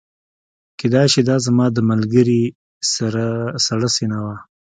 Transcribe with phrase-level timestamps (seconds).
[0.79, 2.41] کیدای شي دا زما د ملګري
[3.63, 4.35] سړه سینه وه